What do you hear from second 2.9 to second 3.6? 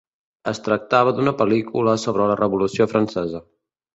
Francesa.